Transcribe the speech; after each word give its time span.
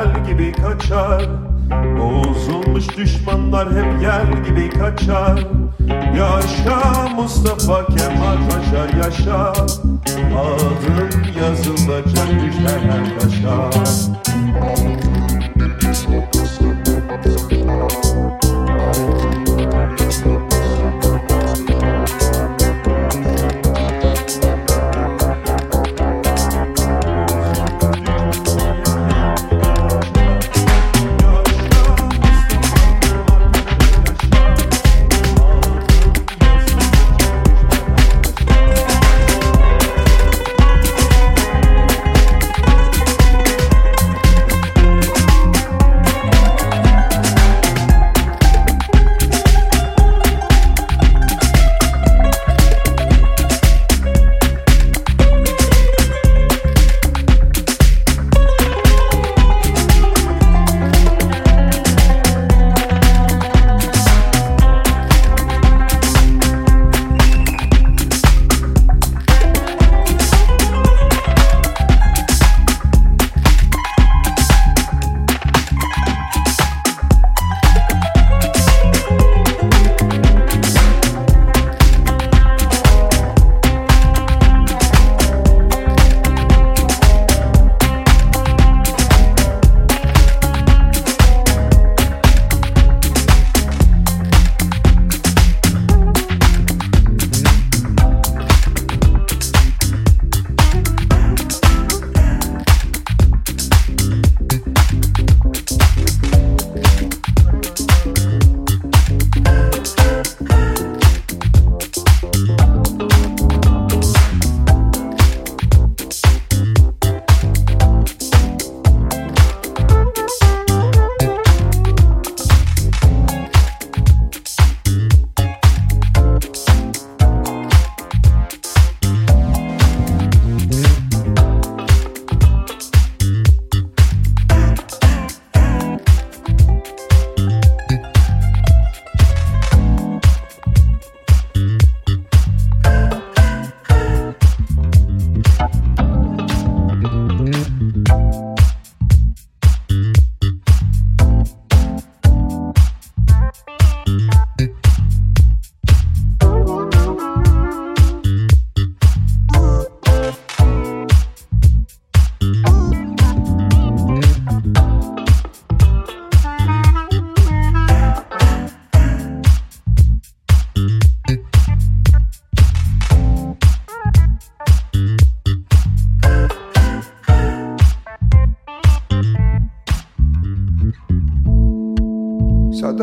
yel 0.00 0.24
gibi 0.26 0.52
kaçar. 0.52 1.22
Bozulmuş 1.98 2.96
düşmanlar 2.96 3.68
hep 3.68 4.02
yel 4.02 4.44
gibi 4.44 4.70
kaçar. 4.70 5.46
Yaşa 6.16 7.08
Mustafa 7.16 7.86
Kemal 7.86 8.36
Paşa 8.50 8.98
yaşa. 9.04 9.52
Adın 10.40 11.10
yazılacak 11.40 12.28
düşer 12.40 12.80
her 12.80 13.20
taşa 13.20 13.70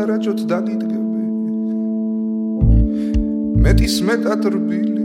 სადარაჯოთ 0.08 0.40
დაგიდგები 0.48 1.22
მეტის 3.64 3.96
მეტად 4.08 4.46
რბილი 4.54 5.04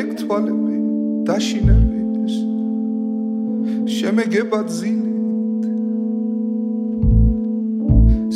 ეგ 0.00 0.08
თვალები 0.20 0.76
დაშინების 1.28 2.34
შემეგება 3.94 4.60
ძილით 4.74 5.64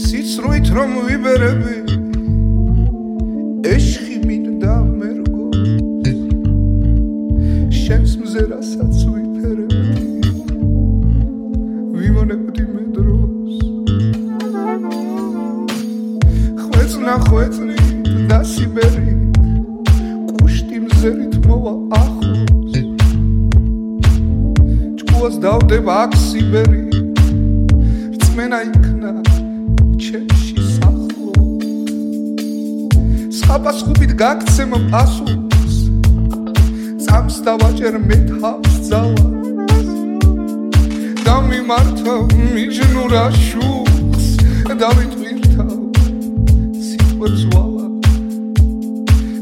სიცრუით 0.05 0.73
რომ 0.79 0.97
ვიბერები 1.09 1.77
ეშხი 3.75 4.17
მინდა 4.25 4.75
მერგო. 4.97 5.45
შენს 7.83 8.17
მზერასაც 8.23 8.97
ვიფერებდი 9.13 10.33
ვიმონებდი 12.01 12.68
ხვეწნა 17.09 17.25
ხვეწნი 17.25 17.77
და 18.29 18.39
სიბერი. 18.45 19.13
კუშტი 20.29 20.77
მზერით 20.85 21.35
მოვა 21.49 21.73
ახლოს 21.97 22.75
ჭკუას 24.99 25.37
დავდება 25.41 25.93
აქ 26.05 26.13
სიბერი. 26.29 26.85
რწმენა 28.13 28.59
იქნა 28.69 29.13
ჩემში 30.05 30.61
სახლო. 30.77 31.33
სხაპას 33.39 33.79
ხუბით 33.89 34.13
გაქცემ 34.21 34.73
პასუხს. 34.93 35.77
წამს 37.05 37.37
დავაჭერ 37.47 37.95
მე 38.09 38.19
თავს 38.37 38.75
ძალას. 38.89 39.89
დამიმართავ 41.25 42.21
მიჯნურა 42.53 43.25
შუხს. 43.33 44.27
დავიტვირთავ 44.83 45.18
სიტყვებს 47.19 47.45
ვალა. 47.51 47.87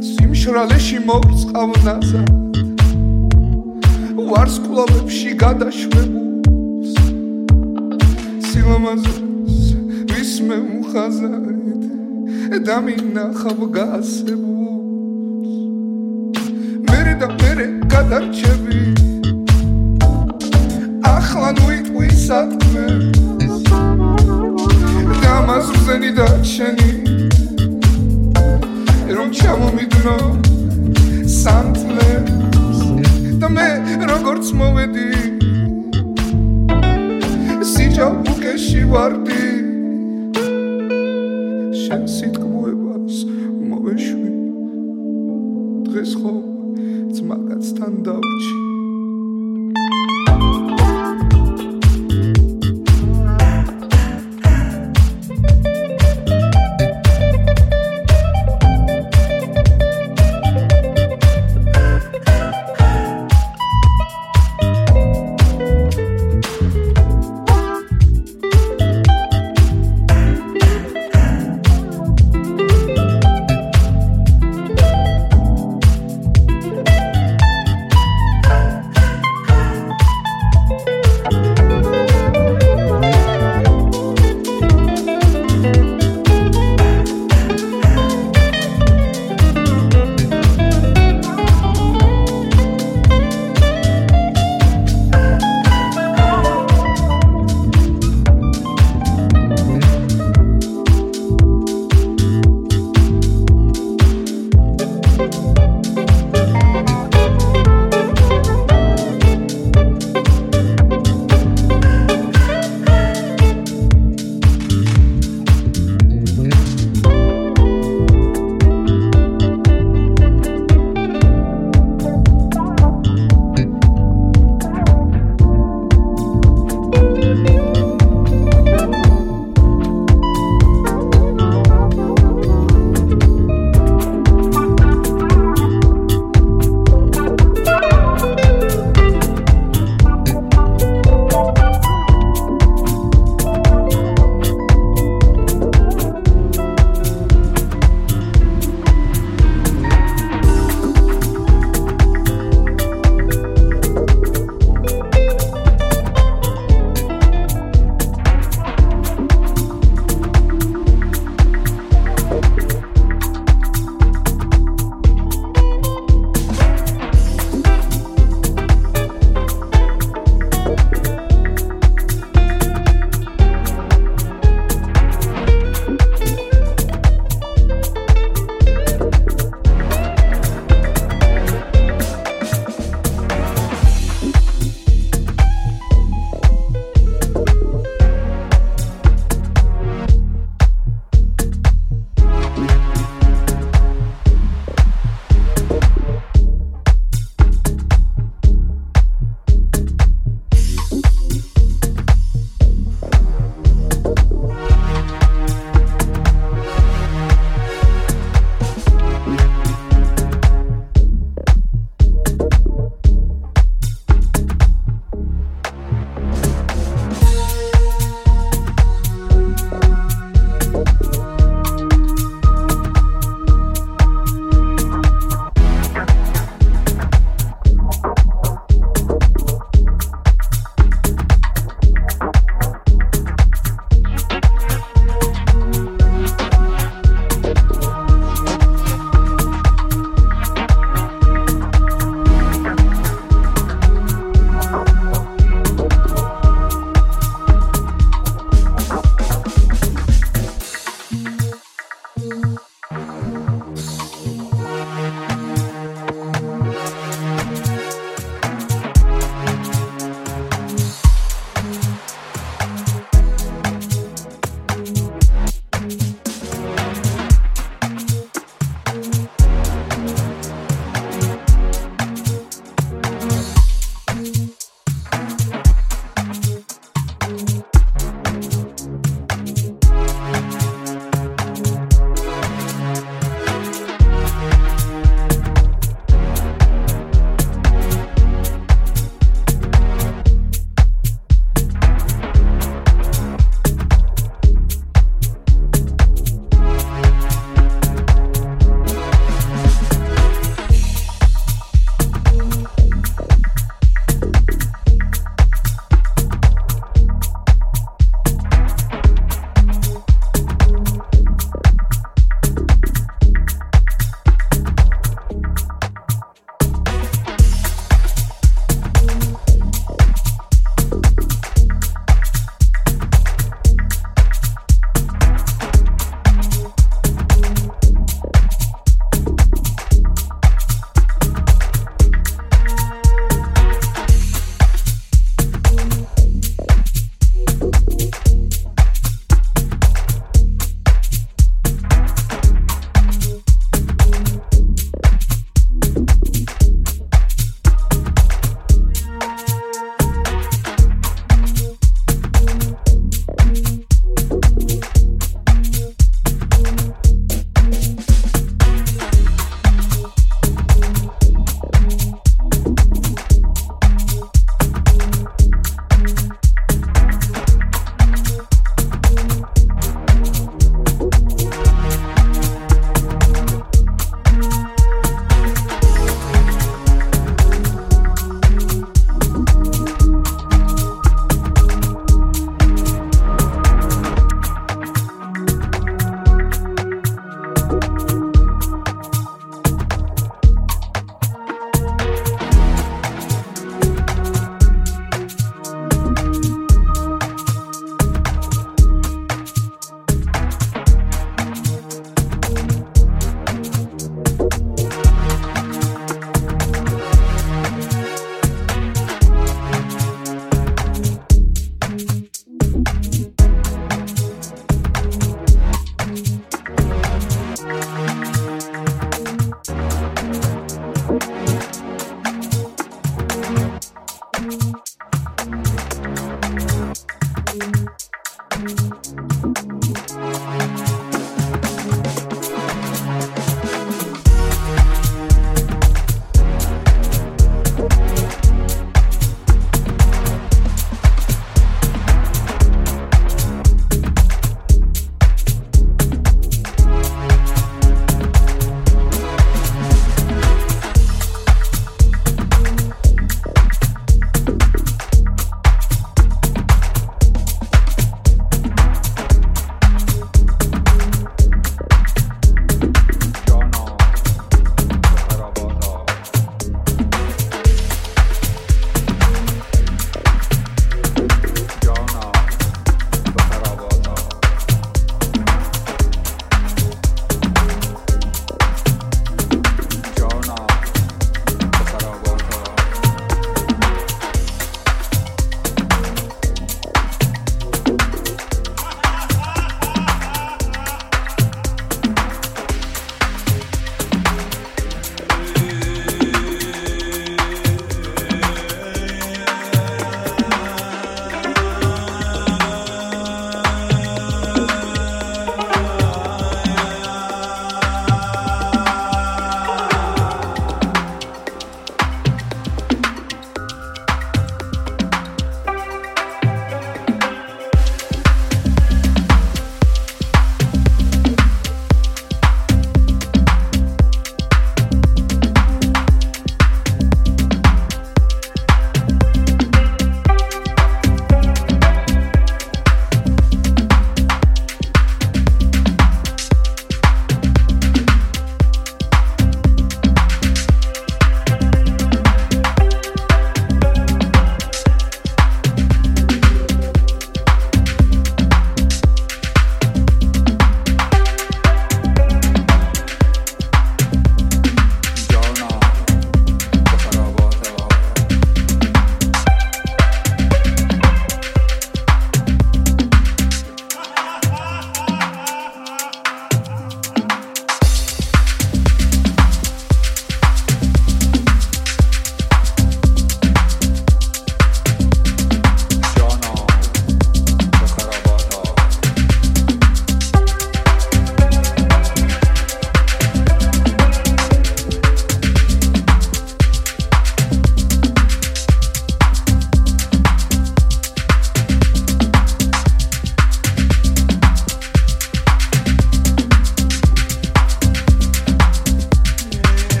სიმშრალეში 0.00 0.98
მოვწყავ 1.08 1.70
ნაზად 1.84 2.30
ვარსკვლავებში 4.16 5.30
გადაშვებულს. 5.42 6.94
სილამაზეს 8.48 9.58
ვისმე 10.08 10.56
მხაზარით 10.72 11.84
დამინახავ 12.64 13.60
გასებულს. 13.76 15.52
მერე 16.88 17.14
და 17.20 17.28
მერე 17.36 17.66
გადარჩები. 17.92 18.80
ახლა 21.04 21.50
ნუიტყვი 21.60 22.08
საქმე 22.24 22.86
დამას 25.22 25.66
ვზენი 25.76 26.10
და 26.16 26.28
ჩენი 26.40 26.95
ჩამომიდნო 29.36 30.16
სამ 31.28 31.66
წლებს 31.76 32.80
და 33.42 33.48
მე 33.52 33.68
როგორც 34.10 34.52
მოვედი 34.60 35.08
სიჯაბუკეში 37.72 38.82
ვარდი 38.92 39.44
შენ 41.82 42.06
სიტყვებას 42.16 43.20
მოვეშვი 43.70 44.30
დღეს 45.90 46.12
ხო 46.22 46.34
ძმაკაცთან 47.18 48.02
და 48.08 48.16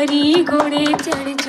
हरी 0.00 0.44
घोड़े 0.44 0.84
चढ़ 1.02 1.39